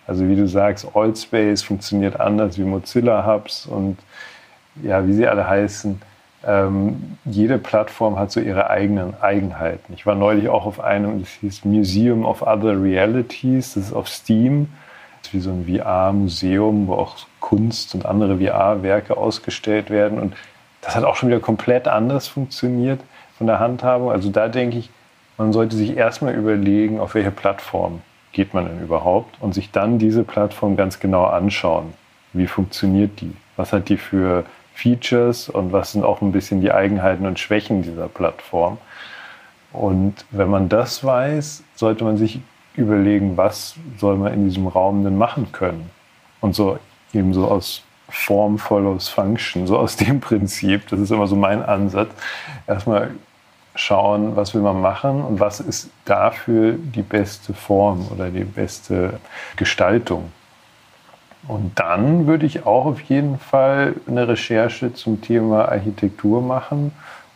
[0.07, 3.99] Also wie du sagst, Allspace funktioniert anders wie Mozilla Hubs und
[4.83, 6.01] ja, wie sie alle heißen
[6.45, 9.93] ähm, jede Plattform hat so ihre eigenen Eigenheiten.
[9.95, 14.09] Ich war neulich auch auf einem, das hieß Museum of Other Realities, das ist auf
[14.09, 14.69] Steam.
[15.23, 20.19] Das ist wie so ein VR-Museum, wo auch Kunst und andere VR-Werke ausgestellt werden.
[20.19, 20.35] Und
[20.83, 23.01] das hat auch schon wieder komplett anders funktioniert
[23.39, 24.13] von der Handhabung.
[24.13, 24.91] Also da denke ich,
[25.37, 29.99] man sollte sich erstmal überlegen, auf welche Plattform geht man denn überhaupt und sich dann
[29.99, 31.95] diese Plattform ganz genau anschauen.
[32.33, 33.33] Wie funktioniert die?
[33.57, 34.45] Was hat die für
[34.77, 38.77] Features und was sind auch ein bisschen die Eigenheiten und Schwächen dieser Plattform.
[39.73, 42.41] Und wenn man das weiß, sollte man sich
[42.75, 45.91] überlegen, was soll man in diesem Raum denn machen können.
[46.43, 46.79] Und so
[47.15, 51.63] eben so aus Form follows Function, so aus dem Prinzip, das ist immer so mein
[51.63, 52.11] Ansatz.
[52.67, 53.13] Erstmal
[53.75, 59.21] schauen, was will man machen und was ist dafür die beste Form oder die beste
[59.57, 60.31] Gestaltung.
[61.49, 66.93] Und dann würde ich auch auf jeden Fall eine Recherche zum Thema Architektur machen,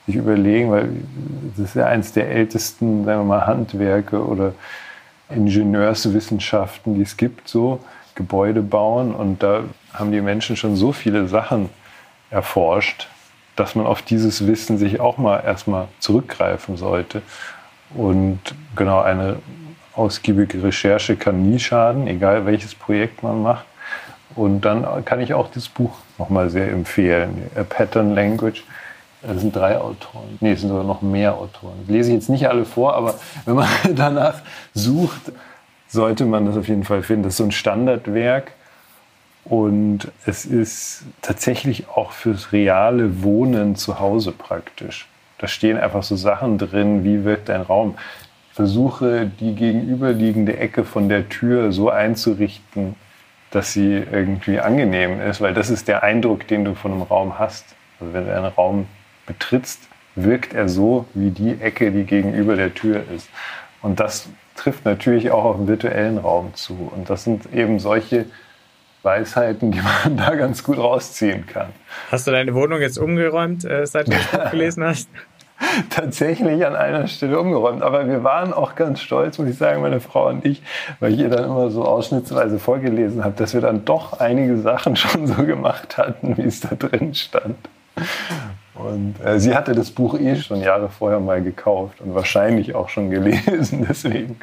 [0.07, 0.89] sich überlegen, weil
[1.57, 4.53] das ist ja eines der ältesten, sagen wir mal, Handwerke oder
[5.29, 7.81] Ingenieurswissenschaften, die es gibt, so
[8.17, 9.15] Gebäude bauen.
[9.15, 11.69] Und da haben die Menschen schon so viele Sachen
[12.31, 13.09] erforscht,
[13.55, 17.23] dass man auf dieses Wissen sich auch mal erstmal zurückgreifen sollte.
[17.95, 18.41] Und
[18.75, 19.37] genau eine
[19.95, 23.67] ausgiebige Recherche kann nie schaden, egal welches Projekt man macht.
[24.41, 27.51] Und dann kann ich auch das Buch nochmal sehr empfehlen.
[27.57, 28.65] A Pattern Language.
[29.21, 30.39] Das sind drei Autoren.
[30.41, 31.75] Nee, es sind sogar noch mehr Autoren.
[31.83, 34.41] Das lese ich jetzt nicht alle vor, aber wenn man danach
[34.73, 35.31] sucht,
[35.89, 37.25] sollte man das auf jeden Fall finden.
[37.25, 38.53] Das ist so ein Standardwerk.
[39.45, 45.07] Und es ist tatsächlich auch fürs reale Wohnen zu Hause praktisch.
[45.37, 47.95] Da stehen einfach so Sachen drin, wie wirkt dein Raum.
[48.55, 52.95] Versuche die gegenüberliegende Ecke von der Tür so einzurichten,
[53.51, 57.39] dass sie irgendwie angenehm ist, weil das ist der Eindruck, den du von einem Raum
[57.39, 57.65] hast.
[57.99, 58.87] Also wenn du einen Raum
[59.27, 63.29] betrittst, wirkt er so wie die Ecke, die gegenüber der Tür ist.
[63.83, 66.91] Und das trifft natürlich auch auf den virtuellen Raum zu.
[66.95, 68.27] Und das sind eben solche
[69.03, 71.69] Weisheiten, die man da ganz gut rausziehen kann.
[72.11, 75.09] Hast du deine Wohnung jetzt umgeräumt, äh, seit du das Buch gelesen hast?
[75.91, 77.83] tatsächlich an einer Stelle umgeräumt.
[77.83, 80.63] Aber wir waren auch ganz stolz, muss ich sagen, meine Frau und ich,
[81.01, 84.97] weil ich ihr dann immer so ausschnittsweise vorgelesen habe, dass wir dann doch einige Sachen
[84.97, 87.57] schon so gemacht hatten, wie es da drin stand.
[88.75, 92.89] Und äh, sie hatte das Buch eh schon Jahre vorher mal gekauft und wahrscheinlich auch
[92.89, 94.39] schon gelesen, deswegen.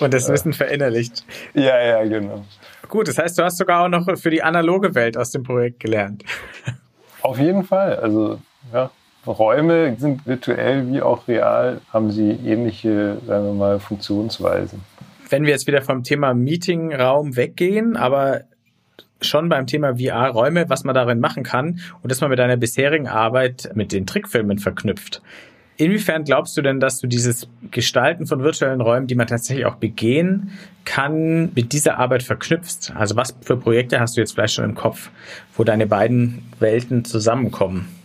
[0.00, 1.24] Und das Wissen äh, verinnerlicht.
[1.54, 2.44] Ja, ja, genau.
[2.88, 5.78] Gut, das heißt, du hast sogar auch noch für die analoge Welt aus dem Projekt
[5.80, 6.24] gelernt.
[7.22, 7.96] Auf jeden Fall.
[7.96, 8.40] Also,
[8.72, 8.90] ja,
[9.28, 14.80] Räume sind virtuell wie auch real, haben sie ähnliche, sagen wir mal, Funktionsweisen.
[15.28, 18.42] Wenn wir jetzt wieder vom Thema Meetingraum weggehen, aber
[19.20, 23.08] schon beim Thema VR-Räume, was man darin machen kann und das man mit deiner bisherigen
[23.08, 25.22] Arbeit mit den Trickfilmen verknüpft.
[25.76, 29.76] Inwiefern glaubst du denn, dass du dieses Gestalten von virtuellen Räumen, die man tatsächlich auch
[29.76, 30.50] begehen
[30.84, 32.92] kann, mit dieser Arbeit verknüpfst?
[32.96, 35.10] Also was für Projekte hast du jetzt vielleicht schon im Kopf,
[35.56, 37.97] wo deine beiden Welten zusammenkommen?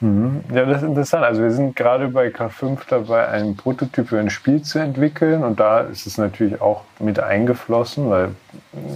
[0.00, 0.40] Mhm.
[0.54, 1.24] Ja, das ist interessant.
[1.24, 5.60] Also wir sind gerade bei K5 dabei, einen Prototyp für ein Spiel zu entwickeln und
[5.60, 8.30] da ist es natürlich auch mit eingeflossen, weil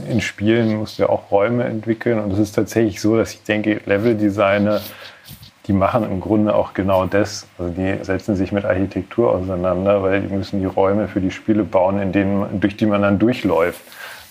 [0.09, 3.43] in Spielen musst du ja auch Räume entwickeln und es ist tatsächlich so, dass ich
[3.43, 4.81] denke, Leveldesigner,
[5.67, 7.47] die machen im Grunde auch genau das.
[7.59, 11.65] Also die setzen sich mit Architektur auseinander, weil die müssen die Räume für die Spiele
[11.65, 13.81] bauen, in denen, durch die man dann durchläuft.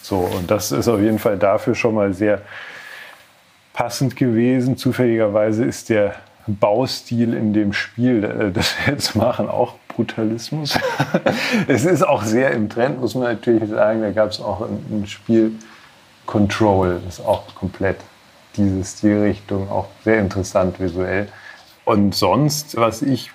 [0.01, 2.41] So, und das ist auf jeden Fall dafür schon mal sehr
[3.73, 4.75] passend gewesen.
[4.75, 6.15] Zufälligerweise ist der
[6.47, 10.77] Baustil in dem Spiel, äh, das wir jetzt machen, auch Brutalismus.
[11.67, 14.01] es ist auch sehr im Trend, muss man natürlich sagen.
[14.01, 15.53] Da gab es auch ein, Spiel
[16.25, 17.97] Control, das ist auch komplett
[18.55, 21.27] diese Stilrichtung, auch sehr interessant visuell.
[21.85, 23.31] Und sonst, was ich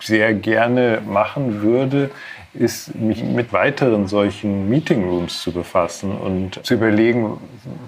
[0.00, 2.10] sehr gerne machen würde,
[2.54, 7.38] ist, mich mit weiteren solchen Meeting Rooms zu befassen und zu überlegen,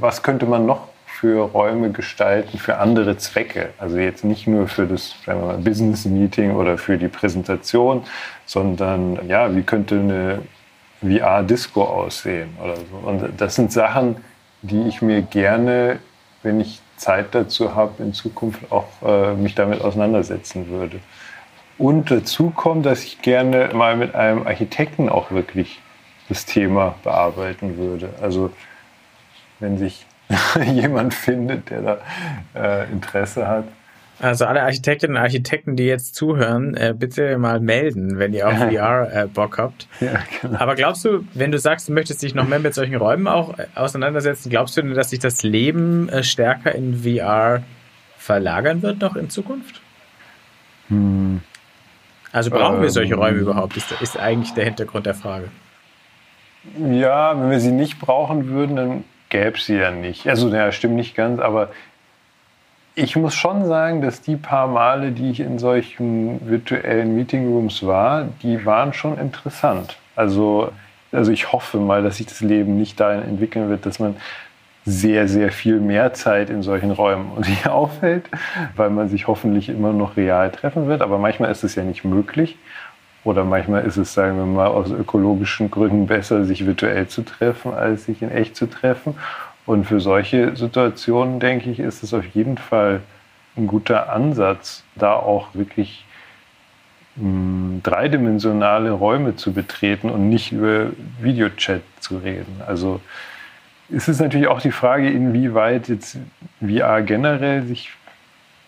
[0.01, 0.89] was könnte man noch
[1.21, 3.75] für Räume gestalten für andere Zwecke.
[3.77, 5.15] Also jetzt nicht nur für das
[5.63, 8.05] Business Meeting oder für die Präsentation,
[8.47, 10.43] sondern ja, wie könnte eine
[11.03, 13.07] VR-Disco aussehen oder so.
[13.07, 14.17] Und das sind Sachen,
[14.63, 15.99] die ich mir gerne,
[16.43, 21.01] wenn ich Zeit dazu habe, in Zukunft auch äh, mich damit auseinandersetzen würde.
[21.77, 25.83] Und dazu kommt, dass ich gerne mal mit einem Architekten auch wirklich
[26.31, 28.09] das Thema bearbeiten würde.
[28.23, 28.51] Also
[29.59, 30.07] wenn sich
[30.73, 31.99] jemand findet, der da
[32.55, 33.65] äh, Interesse hat.
[34.21, 38.55] Also alle Architektinnen und Architekten, die jetzt zuhören, äh, bitte mal melden, wenn ihr auf
[38.55, 39.89] VR äh, Bock habt.
[40.01, 40.59] Ja, genau.
[40.59, 43.59] Aber glaubst du, wenn du sagst, du möchtest dich noch mehr mit solchen Räumen auch
[43.59, 47.63] äh, auseinandersetzen, glaubst du denn, dass sich das Leben äh, stärker in VR
[48.19, 49.81] verlagern wird noch in Zukunft?
[50.89, 51.41] Hm.
[52.31, 53.79] Also brauchen ähm, wir solche Räume überhaupt?
[53.79, 55.49] Ist, ist eigentlich der Hintergrund der Frage.
[56.79, 60.29] Ja, wenn wir sie nicht brauchen würden, dann gäbe sie ja nicht.
[60.29, 61.71] Also, ja, stimmt nicht ganz, aber
[62.95, 68.29] ich muss schon sagen, dass die paar Male, die ich in solchen virtuellen Meetingrooms war,
[68.43, 69.97] die waren schon interessant.
[70.17, 70.73] Also,
[71.13, 74.17] also ich hoffe mal, dass sich das Leben nicht dahin entwickeln wird, dass man
[74.85, 78.29] sehr, sehr viel mehr Zeit in solchen Räumen und hier aufhält,
[78.77, 81.03] weil man sich hoffentlich immer noch real treffen wird.
[81.03, 82.57] Aber manchmal ist es ja nicht möglich.
[83.23, 87.75] Oder manchmal ist es, sagen wir mal, aus ökologischen Gründen besser, sich virtuell zu treffen,
[87.75, 89.15] als sich in echt zu treffen.
[89.67, 93.01] Und für solche Situationen, denke ich, ist es auf jeden Fall
[93.57, 96.05] ein guter Ansatz, da auch wirklich
[97.17, 100.87] mh, hm, dreidimensionale Räume zu betreten und nicht über
[101.21, 102.63] Videochat zu reden.
[102.67, 103.01] Also
[103.93, 106.19] es ist natürlich auch die Frage, inwieweit jetzt
[106.61, 107.93] VR generell sich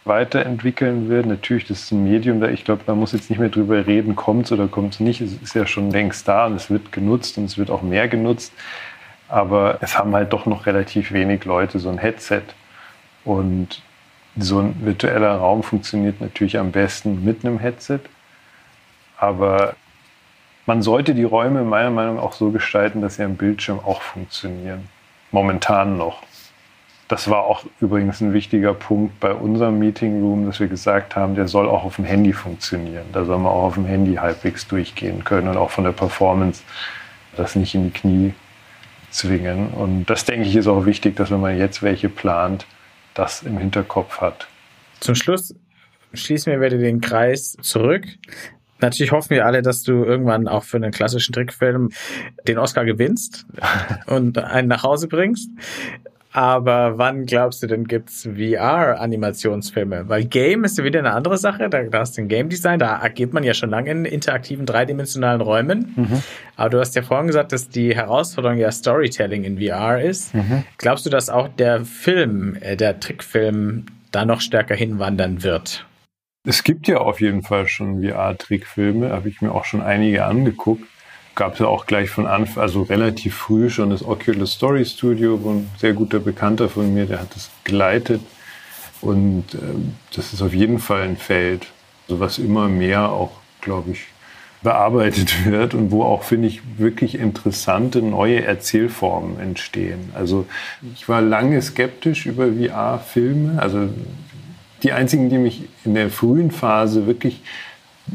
[0.04, 1.26] weiterentwickeln wird.
[1.26, 4.16] Natürlich, das ist ein Medium, da ich glaube, man muss jetzt nicht mehr drüber reden,
[4.16, 5.20] kommt es oder kommt es nicht.
[5.20, 8.08] Es ist ja schon längst da und es wird genutzt und es wird auch mehr
[8.08, 8.52] genutzt.
[9.28, 12.42] Aber es haben halt doch noch relativ wenig Leute so ein Headset.
[13.24, 13.82] Und
[14.36, 18.00] so ein virtueller Raum funktioniert natürlich am besten mit einem Headset.
[19.16, 19.74] Aber
[20.66, 24.02] man sollte die Räume meiner Meinung nach auch so gestalten, dass sie am Bildschirm auch
[24.02, 24.88] funktionieren.
[25.30, 26.22] Momentan noch.
[27.12, 31.34] Das war auch übrigens ein wichtiger Punkt bei unserem Meeting Room, dass wir gesagt haben,
[31.34, 33.04] der soll auch auf dem Handy funktionieren.
[33.12, 36.62] Da soll man auch auf dem Handy halbwegs durchgehen können und auch von der Performance
[37.36, 38.32] das nicht in die Knie
[39.10, 39.74] zwingen.
[39.74, 42.64] Und das denke ich ist auch wichtig, dass wenn man jetzt welche plant,
[43.12, 44.48] das im Hinterkopf hat.
[45.00, 45.54] Zum Schluss
[46.14, 48.06] schließen wir wieder den Kreis zurück.
[48.82, 51.90] Natürlich hoffen wir alle, dass du irgendwann auch für einen klassischen Trickfilm
[52.48, 53.46] den Oscar gewinnst
[54.06, 55.48] und einen nach Hause bringst.
[56.32, 60.08] Aber wann glaubst du denn gibt's VR-Animationsfilme?
[60.08, 61.68] Weil Game ist ja wieder eine andere Sache.
[61.68, 64.64] Da, da hast du ein Game Design, da agiert man ja schon lange in interaktiven
[64.64, 65.92] dreidimensionalen Räumen.
[65.94, 66.22] Mhm.
[66.56, 70.34] Aber du hast ja vorhin gesagt, dass die Herausforderung ja Storytelling in VR ist.
[70.34, 70.64] Mhm.
[70.78, 75.86] Glaubst du, dass auch der Film, äh, der Trickfilm, da noch stärker hinwandern wird?
[76.44, 80.86] Es gibt ja auf jeden Fall schon VR-Trickfilme, habe ich mir auch schon einige angeguckt
[81.34, 85.42] gab es ja auch gleich von Anfang, also relativ früh schon das Oculus Story Studio,
[85.42, 88.20] wo ein sehr guter Bekannter von mir, der hat das geleitet.
[89.00, 89.58] Und äh,
[90.14, 91.66] das ist auf jeden Fall ein Feld,
[92.08, 94.06] also was immer mehr auch, glaube ich,
[94.62, 100.10] bearbeitet wird und wo auch, finde ich, wirklich interessante neue Erzählformen entstehen.
[100.14, 100.46] Also
[100.94, 103.60] ich war lange skeptisch über VR-Filme.
[103.60, 103.88] Also
[104.82, 107.42] die einzigen, die mich in der frühen Phase wirklich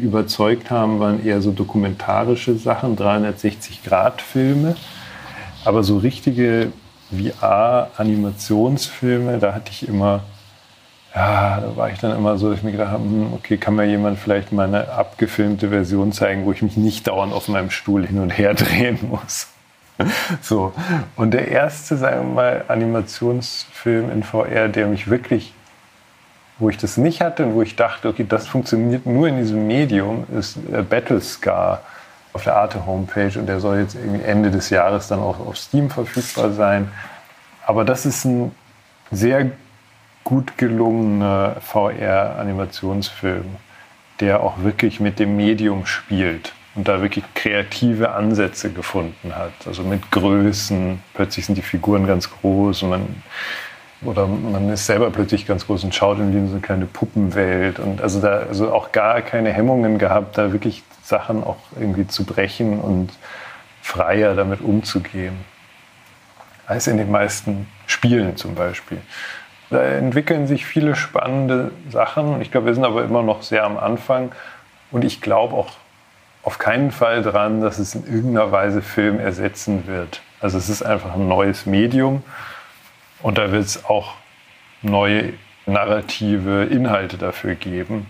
[0.02, 4.76] überzeugt haben, waren eher so dokumentarische Sachen, 360-Grad-Filme.
[5.66, 6.72] Aber so richtige
[7.12, 10.22] VR-Animationsfilme, da hatte ich immer,
[11.16, 13.76] ja, da war ich dann immer so, dass ich mir gedacht habe, hm, okay, kann
[13.76, 17.70] mir jemand vielleicht mal eine abgefilmte Version zeigen, wo ich mich nicht dauernd auf meinem
[17.70, 19.48] Stuhl hin und her drehen muss.
[20.42, 20.74] So.
[21.16, 25.54] Und der erste, sagen wir mal, Animationsfilm in VR, der mich wirklich
[26.60, 29.68] wo ich das nicht hatte und wo ich dachte, okay, das funktioniert nur in diesem
[29.68, 31.82] Medium, ist äh, Battlescar
[32.34, 33.96] auf der Arte Homepage und der soll jetzt
[34.26, 36.92] Ende des Jahres dann auch auf Steam verfügbar sein.
[37.66, 38.52] Aber das ist ein
[39.12, 39.52] sehr
[40.24, 43.56] gut gelungener VR-Animationsfilm,
[44.20, 49.54] der auch wirklich mit dem Medium spielt und da wirklich kreative Ansätze gefunden hat.
[49.66, 53.24] Also mit Größen, plötzlich sind die Figuren ganz groß und man
[54.04, 58.02] oder man ist selber plötzlich ganz groß und schaut in so eine kleine Puppenwelt und
[58.02, 62.80] also da also auch gar keine Hemmungen gehabt, da wirklich Sachen auch irgendwie zu brechen
[62.80, 63.10] und
[63.82, 65.38] freier damit umzugehen.
[66.68, 68.98] Als in den meisten Spielen zum Beispiel.
[69.70, 72.42] Da entwickeln sich viele spannende Sachen.
[72.42, 74.34] Ich glaube, wir sind aber immer noch sehr am Anfang.
[74.92, 75.72] Und ich glaube auch
[76.44, 80.22] auf keinen Fall dran, dass es in irgendeiner Weise Film ersetzen wird.
[80.40, 82.24] Also es ist einfach ein neues Medium.
[83.22, 84.14] Und da wird es auch
[84.82, 85.34] neue
[85.66, 88.06] narrative Inhalte dafür geben.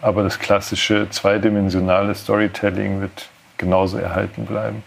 [0.00, 3.28] Aber das klassische zweidimensionale Storytelling wird
[3.58, 4.82] genauso erhalten bleiben.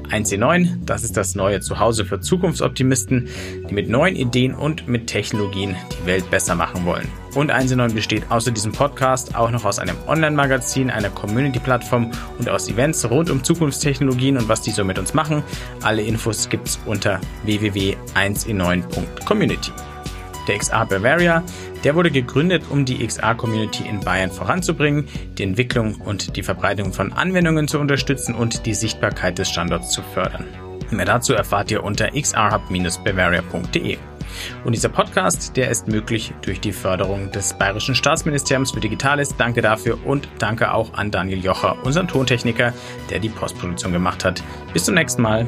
[0.09, 3.27] 1C9, das ist das neue Zuhause für Zukunftsoptimisten,
[3.69, 7.09] die mit neuen Ideen und mit Technologien die Welt besser machen wollen.
[7.35, 12.69] Und 1C9 besteht außer diesem Podcast auch noch aus einem Online-Magazin, einer Community-Plattform und aus
[12.69, 15.43] Events rund um Zukunftstechnologien und was die so mit uns machen.
[15.83, 19.73] Alle Infos gibt's unter www.1e9.community.
[20.47, 21.43] Der XR Bavaria,
[21.83, 27.13] der wurde gegründet, um die XR-Community in Bayern voranzubringen, die Entwicklung und die Verbreitung von
[27.13, 30.45] Anwendungen zu unterstützen und die Sichtbarkeit des Standorts zu fördern.
[30.89, 33.97] Mehr dazu erfahrt ihr unter xrhub-bavaria.de.
[34.63, 39.35] Und dieser Podcast, der ist möglich durch die Förderung des Bayerischen Staatsministeriums für Digitales.
[39.37, 42.73] Danke dafür und danke auch an Daniel Jocher, unseren Tontechniker,
[43.09, 44.43] der die Postproduktion gemacht hat.
[44.73, 45.47] Bis zum nächsten Mal.